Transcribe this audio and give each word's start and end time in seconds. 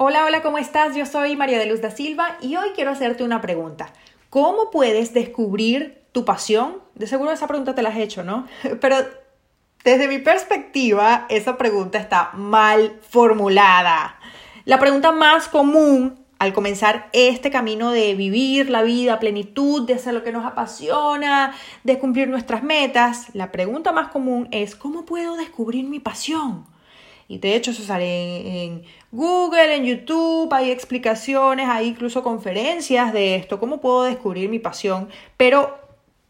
Hola, 0.00 0.24
hola, 0.24 0.42
¿cómo 0.42 0.58
estás? 0.58 0.94
Yo 0.94 1.06
soy 1.06 1.34
María 1.34 1.58
de 1.58 1.66
Luz 1.66 1.80
da 1.80 1.90
Silva 1.90 2.36
y 2.40 2.54
hoy 2.54 2.68
quiero 2.72 2.92
hacerte 2.92 3.24
una 3.24 3.40
pregunta. 3.40 3.92
¿Cómo 4.30 4.70
puedes 4.70 5.12
descubrir 5.12 6.04
tu 6.12 6.24
pasión? 6.24 6.76
De 6.94 7.08
seguro 7.08 7.32
esa 7.32 7.48
pregunta 7.48 7.74
te 7.74 7.82
la 7.82 7.88
has 7.88 7.96
hecho, 7.96 8.22
¿no? 8.22 8.46
Pero 8.80 8.98
desde 9.82 10.06
mi 10.06 10.18
perspectiva, 10.18 11.26
esa 11.28 11.58
pregunta 11.58 11.98
está 11.98 12.30
mal 12.34 13.00
formulada. 13.10 14.20
La 14.66 14.78
pregunta 14.78 15.10
más 15.10 15.48
común 15.48 16.24
al 16.38 16.52
comenzar 16.52 17.08
este 17.12 17.50
camino 17.50 17.90
de 17.90 18.14
vivir 18.14 18.70
la 18.70 18.82
vida 18.82 19.14
a 19.14 19.18
plenitud, 19.18 19.84
de 19.84 19.94
hacer 19.94 20.14
lo 20.14 20.22
que 20.22 20.30
nos 20.30 20.46
apasiona, 20.46 21.54
de 21.82 21.98
cumplir 21.98 22.28
nuestras 22.28 22.62
metas, 22.62 23.34
la 23.34 23.50
pregunta 23.50 23.90
más 23.90 24.12
común 24.12 24.46
es 24.52 24.76
¿cómo 24.76 25.04
puedo 25.04 25.36
descubrir 25.36 25.86
mi 25.86 25.98
pasión? 25.98 26.66
Y 27.28 27.38
de 27.38 27.54
hecho 27.54 27.72
eso 27.72 27.82
sale 27.82 28.64
en, 28.64 28.84
Google, 29.12 29.76
en 29.76 29.84
YouTube, 29.84 30.52
hay 30.52 30.70
explicaciones, 30.70 31.68
hay 31.68 31.88
incluso 31.88 32.22
conferencias 32.22 33.12
de 33.12 33.36
esto, 33.36 33.60
cómo 33.60 33.82
puedo 33.82 34.04
descubrir 34.04 34.48
mi 34.48 34.58
pasión. 34.58 35.10
Pero 35.36 35.78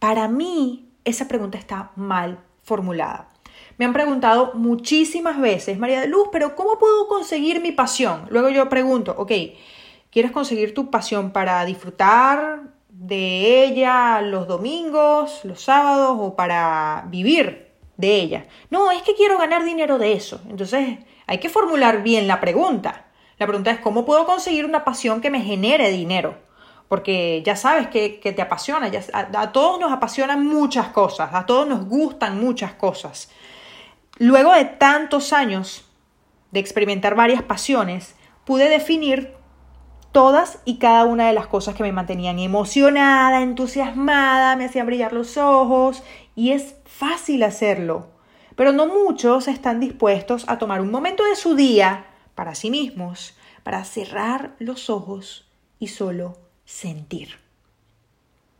para 0.01 0.27
mí 0.27 0.91
esa 1.05 1.29
pregunta 1.29 1.57
está 1.57 1.93
mal 1.95 2.41
formulada. 2.65 3.29
Me 3.79 3.85
han 3.85 3.93
preguntado 3.93 4.55
muchísimas 4.55 5.41
veces, 5.41 5.79
María 5.79 6.01
de 6.01 6.09
Luz, 6.09 6.29
pero 6.33 6.57
¿cómo 6.57 6.81
puedo 6.81 7.07
conseguir 7.07 7.61
mi 7.61 7.71
pasión? 7.71 8.27
Luego 8.29 8.49
yo 8.49 8.69
pregunto, 8.69 9.15
ok, 9.17 9.33
¿quieres 10.11 10.33
conseguir 10.33 10.75
tu 10.75 10.91
pasión 10.91 11.31
para 11.31 11.65
disfrutar 11.65 12.73
de 12.89 13.65
ella 13.65 14.21
los 14.21 14.49
domingos, 14.49 15.45
los 15.45 15.63
sábados 15.63 16.19
o 16.21 16.35
para 16.35 17.07
vivir 17.09 17.68
de 17.99 18.15
ella. 18.15 18.47
No, 18.71 18.91
es 18.91 19.03
que 19.03 19.15
quiero 19.15 19.37
ganar 19.37 19.65
dinero 19.65 19.99
de 19.99 20.15
eso. 20.15 20.41
Entonces 20.49 20.99
hay 21.27 21.39
que 21.39 21.51
formular 21.51 22.03
bien 22.03 22.27
la 22.27 22.41
pregunta. 22.41 23.05
La 23.39 23.47
pregunta 23.47 23.71
es, 23.71 23.81
¿cómo 23.81 24.07
puedo 24.07 24.25
conseguir 24.25 24.65
una 24.65 24.85
pasión 24.85 25.21
que 25.21 25.31
me 25.31 25.43
genere 25.43 25.91
dinero? 25.91 26.39
Porque 26.89 27.43
ya 27.45 27.55
sabes 27.55 27.89
que, 27.89 28.21
te 28.23 28.41
apasiona, 28.41 28.91
a, 29.13 29.41
a 29.41 29.53
todos 29.53 29.79
nos 29.79 29.93
apasionan 29.93 30.47
muchas 30.47 30.89
cosas, 30.89 31.35
a 31.35 31.45
todos 31.45 31.69
nos 31.69 31.85
gustan 31.87 32.41
muchas 32.41 32.73
cosas. 32.73 33.31
Luego 34.17 34.53
de 34.53 34.65
tantos 34.65 35.33
años 35.33 35.85
de 36.51 36.61
experimentar 36.61 37.15
varias 37.15 37.43
pasiones, 37.43 38.15
pude 38.45 38.69
definir 38.69 39.35
todas 40.13 40.61
y 40.65 40.79
cada 40.79 41.05
una 41.05 41.27
de 41.27 41.35
las 41.35 41.47
cosas 41.47 41.75
que 41.75 41.83
me 41.83 41.93
mantenían 41.93 42.39
emocionada, 42.39 43.43
entusiasmada, 43.43 44.57
me 44.57 44.65
hacían 44.65 44.87
brillar 44.87 45.13
los 45.13 45.37
ojos 45.37 46.03
y 46.39 46.53
es 46.53 46.77
fácil 46.85 47.43
hacerlo. 47.43 48.07
Pero 48.55 48.71
no 48.71 48.87
muchos 48.87 49.49
están 49.49 49.81
dispuestos 49.81 50.45
a 50.47 50.57
tomar 50.57 50.81
un 50.81 50.89
momento 50.89 51.25
de 51.25 51.35
su 51.35 51.57
día 51.57 52.07
para 52.37 52.55
sí 52.55 52.71
mismos, 52.71 53.37
para 53.65 53.85
cerrar 53.85 54.55
los 54.61 54.89
ojos 54.89 55.49
y 55.81 55.89
solo 55.89 56.39
sentir. 56.65 57.41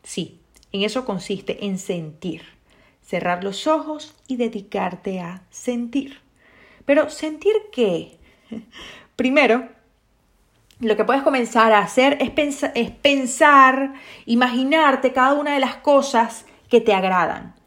Sí, 0.03 0.41
en 0.73 0.81
eso 0.81 1.05
consiste, 1.05 1.65
en 1.65 1.79
sentir. 1.79 2.41
Cerrar 3.01 3.45
los 3.45 3.65
ojos 3.65 4.13
y 4.27 4.35
dedicarte 4.35 5.21
a 5.21 5.43
sentir. 5.49 6.19
Pero 6.83 7.09
sentir 7.09 7.53
qué? 7.71 8.17
Primero, 9.15 9.69
lo 10.81 10.97
que 10.97 11.05
puedes 11.05 11.23
comenzar 11.23 11.71
a 11.71 11.79
hacer 11.79 12.17
es, 12.19 12.63
es 12.75 12.91
pensar, 12.91 13.93
imaginarte 14.25 15.13
cada 15.13 15.31
una 15.31 15.53
de 15.53 15.61
las 15.61 15.77
cosas 15.77 16.45
que 16.69 16.81
te 16.81 16.93
agradan 16.93 17.57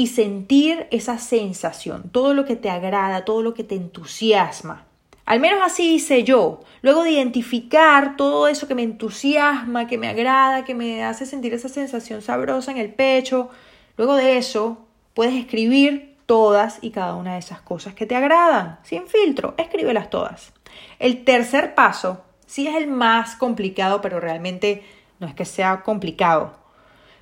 y 0.00 0.06
sentir 0.06 0.86
esa 0.90 1.18
sensación, 1.18 2.08
todo 2.10 2.32
lo 2.32 2.46
que 2.46 2.56
te 2.56 2.70
agrada, 2.70 3.26
todo 3.26 3.42
lo 3.42 3.52
que 3.52 3.64
te 3.64 3.74
entusiasma. 3.74 4.86
Al 5.26 5.40
menos 5.40 5.60
así 5.62 5.96
hice 5.96 6.24
yo. 6.24 6.60
Luego 6.80 7.02
de 7.02 7.10
identificar 7.10 8.16
todo 8.16 8.48
eso 8.48 8.66
que 8.66 8.74
me 8.74 8.82
entusiasma, 8.82 9.86
que 9.86 9.98
me 9.98 10.08
agrada, 10.08 10.64
que 10.64 10.74
me 10.74 11.04
hace 11.04 11.26
sentir 11.26 11.52
esa 11.52 11.68
sensación 11.68 12.22
sabrosa 12.22 12.70
en 12.70 12.78
el 12.78 12.94
pecho, 12.94 13.50
luego 13.98 14.14
de 14.14 14.38
eso 14.38 14.78
puedes 15.12 15.34
escribir 15.34 16.16
todas 16.24 16.78
y 16.80 16.92
cada 16.92 17.14
una 17.14 17.34
de 17.34 17.40
esas 17.40 17.60
cosas 17.60 17.92
que 17.92 18.06
te 18.06 18.16
agradan, 18.16 18.78
sin 18.82 19.06
filtro, 19.06 19.52
escríbelas 19.58 20.08
todas. 20.08 20.54
El 20.98 21.24
tercer 21.24 21.74
paso 21.74 22.22
sí 22.46 22.66
es 22.66 22.74
el 22.74 22.86
más 22.86 23.36
complicado, 23.36 24.00
pero 24.00 24.18
realmente 24.18 24.82
no 25.18 25.26
es 25.26 25.34
que 25.34 25.44
sea 25.44 25.82
complicado. 25.82 26.54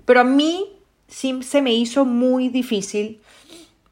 Pero 0.05 0.21
a 0.21 0.25
mí 0.25 0.78
sí 1.09 1.43
se 1.43 1.63
me 1.63 1.73
hizo 1.73 2.05
muy 2.05 2.49
difícil. 2.49 3.21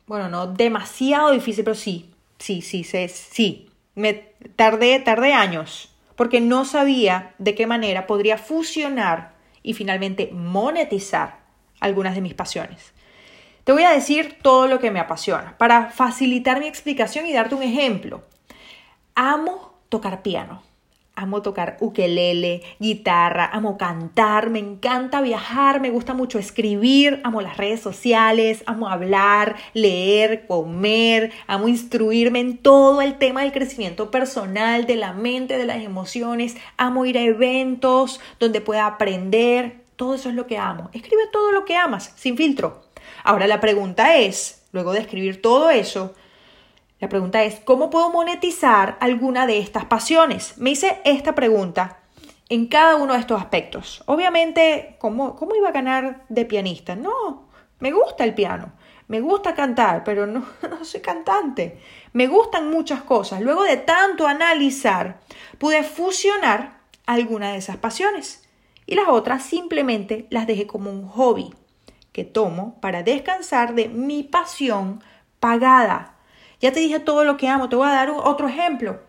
Bueno, 0.06 0.28
no 0.28 0.47
demasiado 0.47 1.32
difícil, 1.32 1.65
pero 1.65 1.75
sí, 1.75 2.10
sí, 2.38 2.62
sí, 2.62 2.84
sí, 2.84 3.09
sí. 3.09 3.71
Me 3.94 4.15
tardé, 4.54 5.00
tardé 5.00 5.32
años 5.32 5.91
porque 6.15 6.41
no 6.41 6.65
sabía 6.65 7.34
de 7.38 7.54
qué 7.54 7.66
manera 7.66 8.06
podría 8.06 8.38
fusionar 8.38 9.34
y 9.62 9.75
finalmente 9.75 10.31
monetizar 10.32 11.41
algunas 11.81 12.15
de 12.15 12.21
mis 12.21 12.34
pasiones. 12.34 12.93
Te 13.65 13.72
voy 13.72 13.83
a 13.83 13.91
decir 13.91 14.38
todo 14.43 14.69
lo 14.69 14.78
que 14.78 14.91
me 14.91 15.00
apasiona 15.00 15.59
para 15.59 15.91
facilitar 15.91 16.60
mi 16.60 16.69
explicación 16.69 17.27
y 17.27 17.33
darte 17.33 17.54
un 17.54 17.62
ejemplo. 17.62 18.22
Amo 19.15 19.75
tocar 19.88 20.22
piano. 20.22 20.62
Amo 21.16 21.43
tocar 21.43 21.78
ukelele, 21.81 22.62
guitarra, 22.78 23.50
amo 23.53 23.78
cantar, 23.78 24.50
me 24.50 24.59
encanta 24.59 25.22
viajar, 25.22 25.81
me 25.81 25.91
gusta 25.91 26.12
mucho 26.12 26.38
escribir, 26.38 27.21
amo 27.25 27.41
las 27.41 27.56
redes 27.56 27.81
sociales, 27.81 28.62
amo 28.66 28.88
hablar, 28.88 29.56
leer, 29.72 30.47
comer, 30.47 31.32
amo 31.47 31.69
instruirme 31.69 32.41
en 32.41 32.59
todo 32.59 33.00
el 33.00 33.16
tema 33.16 33.43
del 33.43 33.53
crecimiento 33.53 34.10
personal, 34.10 34.87
de 34.87 34.97
la 34.97 35.15
mente, 35.15 35.56
de 35.56 35.66
las 35.66 35.82
emociones, 35.82 36.56
amo 36.77 37.06
ir 37.06 37.16
a 37.16 37.22
eventos 37.22 38.21
donde 38.38 38.60
pueda 38.60 38.87
aprender, 38.87 39.81
todo 39.97 40.15
eso 40.15 40.28
es 40.28 40.34
lo 40.34 40.47
que 40.47 40.59
amo. 40.59 40.91
Escribe 40.93 41.22
todo 41.33 41.50
lo 41.50 41.65
que 41.65 41.77
amas, 41.77 42.12
sin 42.16 42.37
filtro. 42.37 42.83
Ahora 43.25 43.47
la 43.47 43.60
pregunta 43.60 44.19
es, 44.19 44.62
luego 44.72 44.93
de 44.93 45.00
escribir 45.00 45.41
todo 45.41 45.71
eso, 45.71 46.15
la 46.99 47.09
pregunta 47.11 47.43
es, 47.43 47.61
¿cómo 47.61 47.91
puedo 47.91 48.11
monetizar 48.11 48.97
alguna 49.01 49.47
de 49.47 49.59
estas 49.59 49.84
pasiones? 49.84 50.57
Me 50.57 50.71
hice 50.71 51.01
esta 51.05 51.34
pregunta 51.34 51.99
en 52.49 52.69
cada 52.69 52.97
uno 52.97 53.12
de 53.12 53.21
estos 53.21 53.41
aspectos. 53.41 54.03
Obviamente, 54.07 54.97
¿cómo, 54.99 55.37
cómo 55.37 55.55
iba 55.55 55.69
a 55.69 55.73
ganar 55.73 56.25
de 56.31 56.47
pianista? 56.47 56.97
No, 56.97 57.51
me 57.81 57.93
gusta 57.93 58.25
el 58.25 58.34
piano, 58.34 58.73
me 59.09 59.21
gusta 59.21 59.55
cantar, 59.55 60.05
pero 60.05 60.27
no, 60.27 60.47
no 60.71 60.84
soy 60.84 61.03
cantante. 61.03 61.81
Me 62.15 62.29
gustan 62.29 62.71
muchas 62.71 63.03
cosas. 63.03 63.43
Luego 63.43 63.65
de 63.65 63.77
tanto 63.77 64.27
analizar, 64.27 65.21
pude 65.59 65.83
fusionar 65.83 66.81
alguna 67.05 67.53
de 67.53 67.59
esas 67.59 67.77
pasiones 67.77 68.49
y 68.87 68.95
las 68.95 69.09
otras 69.09 69.43
simplemente 69.43 70.27
las 70.31 70.47
dejé 70.47 70.67
como 70.67 70.91
un 70.91 71.07
hobby 71.09 71.55
que 72.13 72.25
tomo 72.25 72.81
para 72.81 73.03
descansar 73.03 73.75
de 73.75 73.89
mi 73.89 74.23
pasión 74.23 75.03
pagada 75.41 76.16
ya 76.61 76.72
te 76.72 76.81
dije 76.81 77.00
todo 77.00 77.25
lo 77.25 77.37
que 77.37 77.49
amo, 77.49 77.69
te 77.69 77.77
voy 77.77 77.89
a 77.89 77.93
dar 77.93 78.11
otro 78.11 78.49
ejemplo. 78.49 79.00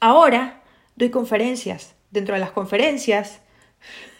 Ahora 0.00 0.62
doy 0.96 1.10
conferencias. 1.10 1.94
Dentro 2.10 2.34
de 2.34 2.40
las 2.40 2.50
conferencias, 2.50 3.40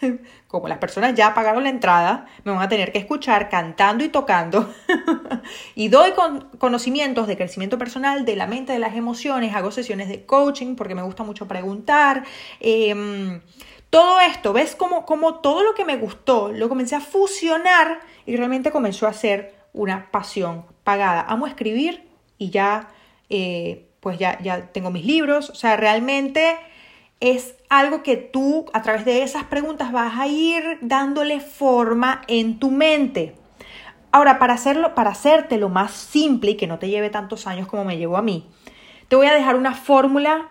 como 0.48 0.68
las 0.68 0.78
personas 0.78 1.14
ya 1.14 1.34
pagaron 1.34 1.64
la 1.64 1.70
entrada, 1.70 2.26
me 2.44 2.52
van 2.52 2.62
a 2.62 2.68
tener 2.68 2.92
que 2.92 2.98
escuchar 2.98 3.48
cantando 3.48 4.04
y 4.04 4.08
tocando. 4.08 4.72
y 5.74 5.88
doy 5.88 6.12
conocimientos 6.58 7.26
de 7.26 7.36
crecimiento 7.36 7.78
personal, 7.78 8.24
de 8.24 8.36
la 8.36 8.46
mente, 8.46 8.72
de 8.72 8.78
las 8.78 8.96
emociones, 8.96 9.54
hago 9.54 9.70
sesiones 9.70 10.08
de 10.08 10.24
coaching 10.24 10.74
porque 10.74 10.94
me 10.94 11.02
gusta 11.02 11.22
mucho 11.22 11.46
preguntar. 11.46 12.24
Em, 12.60 13.40
todo 13.90 14.20
esto, 14.20 14.54
¿ves 14.54 14.74
cómo, 14.74 15.04
cómo 15.04 15.40
todo 15.40 15.62
lo 15.62 15.74
que 15.74 15.84
me 15.84 15.96
gustó 15.96 16.50
lo 16.50 16.68
comencé 16.70 16.96
a 16.96 17.00
fusionar 17.00 18.00
y 18.24 18.36
realmente 18.36 18.70
comenzó 18.70 19.06
a 19.06 19.12
ser 19.12 19.54
una 19.74 20.10
pasión 20.10 20.71
pagada. 20.84 21.22
Amo 21.22 21.47
escribir 21.47 22.09
y 22.38 22.50
ya, 22.50 22.88
eh, 23.31 23.88
pues 24.00 24.19
ya, 24.19 24.41
ya 24.41 24.72
tengo 24.72 24.91
mis 24.91 25.04
libros. 25.04 25.50
O 25.50 25.54
sea, 25.54 25.76
realmente 25.76 26.56
es 27.20 27.55
algo 27.69 28.02
que 28.02 28.17
tú 28.17 28.67
a 28.73 28.82
través 28.82 29.05
de 29.05 29.23
esas 29.23 29.44
preguntas 29.44 29.93
vas 29.93 30.19
a 30.19 30.26
ir 30.26 30.79
dándole 30.81 31.40
forma 31.40 32.23
en 32.26 32.58
tu 32.58 32.70
mente. 32.70 33.37
Ahora, 34.11 34.38
para 34.38 34.55
hacerlo, 34.55 34.94
para 34.94 35.11
hacértelo 35.11 35.69
más 35.69 35.93
simple 35.93 36.50
y 36.50 36.56
que 36.56 36.67
no 36.67 36.79
te 36.79 36.88
lleve 36.88 37.11
tantos 37.11 37.46
años 37.46 37.69
como 37.69 37.85
me 37.85 37.96
llevó 37.96 38.17
a 38.17 38.23
mí, 38.23 38.46
te 39.08 39.17
voy 39.17 39.26
a 39.26 39.35
dejar 39.35 39.56
una 39.56 39.75
fórmula 39.75 40.50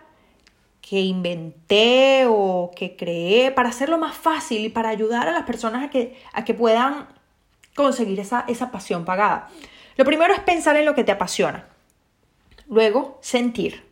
que 0.80 1.00
inventé 1.00 2.24
o 2.26 2.70
que 2.74 2.96
creé 2.96 3.52
para 3.52 3.68
hacerlo 3.68 3.98
más 3.98 4.16
fácil 4.16 4.64
y 4.64 4.68
para 4.68 4.88
ayudar 4.88 5.28
a 5.28 5.32
las 5.32 5.44
personas 5.44 5.84
a 5.84 5.90
que, 5.90 6.18
a 6.32 6.44
que 6.44 6.54
puedan 6.54 7.06
conseguir 7.74 8.18
esa, 8.18 8.44
esa 8.48 8.70
pasión 8.70 9.04
pagada. 9.04 9.48
Lo 9.96 10.04
primero 10.04 10.32
es 10.34 10.40
pensar 10.40 10.76
en 10.76 10.84
lo 10.84 10.94
que 10.94 11.04
te 11.04 11.12
apasiona. 11.12 11.66
Luego, 12.66 13.18
sentir. 13.20 13.84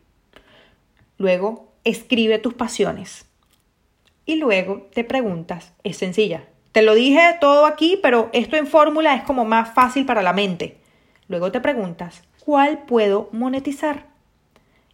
Luego, 1.17 1.71
escribe 1.83 2.39
tus 2.39 2.53
pasiones. 2.53 3.25
Y 4.25 4.35
luego 4.35 4.89
te 4.93 5.03
preguntas, 5.03 5.73
es 5.83 5.97
sencilla. 5.97 6.45
Te 6.71 6.81
lo 6.81 6.93
dije 6.93 7.37
todo 7.41 7.65
aquí, 7.65 7.99
pero 8.01 8.29
esto 8.33 8.55
en 8.55 8.67
fórmula 8.67 9.13
es 9.15 9.23
como 9.23 9.45
más 9.45 9.73
fácil 9.73 10.05
para 10.05 10.21
la 10.21 10.33
mente. 10.33 10.77
Luego 11.27 11.51
te 11.51 11.59
preguntas, 11.59 12.23
¿cuál 12.43 12.79
puedo 12.85 13.29
monetizar? 13.31 14.07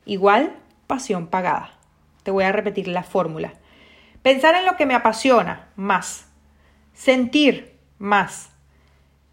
Igual 0.05 0.55
pasión 0.87 1.27
pagada. 1.27 1.77
Te 2.23 2.31
voy 2.31 2.43
a 2.43 2.51
repetir 2.51 2.87
la 2.87 3.03
fórmula. 3.03 3.53
Pensar 4.21 4.55
en 4.55 4.65
lo 4.65 4.75
que 4.75 4.85
me 4.85 4.95
apasiona, 4.95 5.69
más. 5.75 6.27
Sentir, 6.93 7.77
más. 7.99 8.49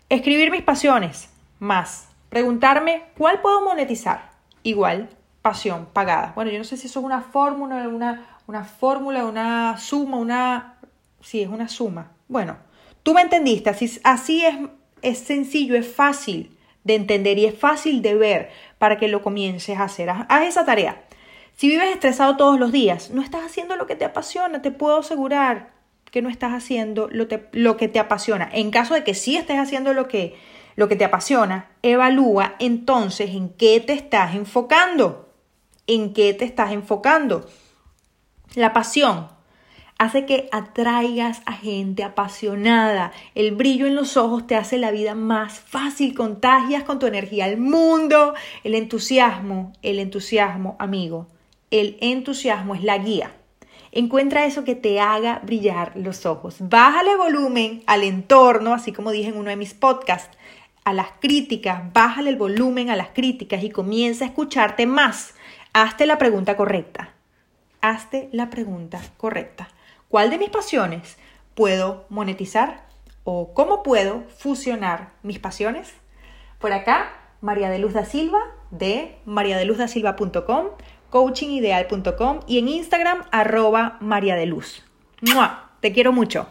Escribir 0.09 0.51
mis 0.51 0.63
pasiones, 0.63 1.31
más. 1.65 2.09
Preguntarme 2.29 3.05
cuál 3.17 3.41
puedo 3.41 3.63
monetizar, 3.63 4.31
igual 4.63 5.09
pasión 5.43 5.89
pagada. 5.93 6.33
Bueno, 6.35 6.51
yo 6.51 6.59
no 6.59 6.65
sé 6.65 6.77
si 6.77 6.87
eso 6.87 7.01
es 7.01 7.05
una 7.05 7.21
fórmula, 7.21 7.89
una, 7.89 8.39
una 8.47 8.65
fórmula, 8.65 9.25
una 9.25 9.77
suma, 9.79 10.19
una... 10.19 10.79
Sí, 11.21 11.43
es 11.43 11.49
una 11.49 11.69
suma. 11.69 12.13
Bueno, 12.29 12.57
tú 13.03 13.15
me 13.15 13.23
entendiste, 13.23 13.71
así, 13.71 14.01
así 14.05 14.45
es, 14.45 14.57
es 15.03 15.19
sencillo, 15.19 15.75
es 15.75 15.87
fácil 15.87 16.57
de 16.85 16.95
entender 16.95 17.39
y 17.39 17.47
es 17.47 17.59
fácil 17.59 18.03
de 18.03 18.15
ver 18.15 18.51
para 18.79 18.99
que 18.99 19.09
lo 19.09 19.23
comiences 19.23 19.79
a 19.79 19.85
hacer. 19.85 20.11
Haz, 20.11 20.47
esa 20.47 20.65
tarea. 20.65 21.03
Si 21.57 21.69
vives 21.69 21.91
estresado 21.91 22.37
todos 22.37 22.59
los 22.59 22.73
días, 22.73 23.11
no 23.11 23.23
estás 23.23 23.43
haciendo 23.45 23.77
lo 23.77 23.87
que 23.87 23.97
te 23.97 24.05
apasiona, 24.05 24.61
te 24.61 24.71
puedo 24.71 24.99
asegurar 24.99 25.73
que 26.11 26.21
no 26.21 26.29
estás 26.29 26.53
haciendo 26.53 27.09
lo, 27.11 27.27
lo 27.53 27.77
que 27.77 27.89
te 27.89 27.99
apasiona. 27.99 28.49
En 28.53 28.71
caso 28.71 28.95
de 28.95 29.05
que 29.05 29.15
sí 29.15 29.37
estés 29.37 29.59
haciendo 29.59 29.95
lo 29.95 30.09
que, 30.09 30.37
lo 30.77 30.89
que 30.89 30.97
te 30.97 31.05
apasiona, 31.05 31.71
evalúa 31.83 32.57
entonces 32.59 33.31
en 33.31 33.51
qué 33.51 33.81
te 33.81 33.93
estás 33.93 34.35
enfocando. 34.35 35.29
¿En 35.87 36.15
qué 36.15 36.33
te 36.33 36.45
estás 36.45 36.73
enfocando? 36.73 37.47
La 38.55 38.73
pasión 38.73 39.29
hace 39.99 40.27
que 40.27 40.49
atraigas 40.53 41.43
a 41.47 41.53
gente 41.53 42.03
apasionada. 42.03 43.13
El 43.35 43.55
brillo 43.55 43.87
en 43.87 43.95
los 43.95 44.17
ojos 44.17 44.47
te 44.47 44.57
hace 44.57 44.79
la 44.79 44.91
vida 44.91 45.15
más 45.15 45.59
fácil, 45.61 46.15
contagias 46.15 46.85
con 46.85 46.99
tu 46.99 47.07
energía 47.07 47.45
al 47.45 47.59
mundo. 47.59 48.35
El 48.65 48.75
entusiasmo, 48.75 49.73
el 49.83 49.99
entusiasmo, 49.99 50.77
amigo, 50.79 51.29
el 51.71 51.97
entusiasmo 52.01 52.75
es 52.75 52.83
la 52.83 52.99
guía. 52.99 53.33
Encuentra 53.93 54.45
eso 54.45 54.65
que 54.65 54.75
te 54.75 54.99
haga 54.99 55.41
brillar 55.45 55.93
los 55.95 56.27
ojos. 56.27 56.57
Bájale 56.59 57.17
volumen 57.17 57.85
al 57.87 58.03
entorno, 58.03 58.75
así 58.75 58.93
como 58.93 59.13
dije 59.13 59.29
en 59.29 59.37
uno 59.37 59.51
de 59.51 59.57
mis 59.57 59.73
podcasts, 59.73 60.37
a 60.85 60.93
las 60.93 61.09
críticas, 61.21 61.93
bájale 61.93 62.31
el 62.31 62.37
volumen 62.37 62.91
a 62.91 62.97
las 62.97 63.09
críticas 63.09 63.63
y 63.63 63.71
comienza 63.71 64.25
a 64.25 64.29
escucharte 64.29 64.87
más. 64.87 65.35
Hazte 65.73 66.07
la 66.07 66.19
pregunta 66.19 66.57
correcta. 66.57 67.15
Hazte 67.81 68.29
la 68.33 68.51
pregunta 68.51 69.01
correcta. 69.17 69.69
¿Cuál 70.09 70.31
de 70.31 70.39
mis 70.39 70.51
pasiones 70.51 71.17
puedo 71.55 72.07
monetizar? 72.11 72.87
¿O 73.25 73.55
cómo 73.55 73.83
puedo 73.83 74.25
fusionar 74.39 75.13
mis 75.23 75.39
pasiones? 75.39 75.95
Por 76.59 76.73
acá, 76.73 77.11
María 77.41 77.71
de 77.71 77.79
Luz 77.79 77.95
da 77.95 78.05
Silva 78.05 78.41
de 78.71 79.17
mariadeluzdasilva.com, 79.25 80.67
coachingideal.com 81.11 82.41
y 82.47 82.59
en 82.59 82.69
Instagram 82.69 83.25
arroba 83.33 83.97
María 84.01 84.37
de 84.37 84.47
Luz. 84.47 84.85
Te 85.81 85.93
quiero 85.93 86.13
mucho. 86.13 86.43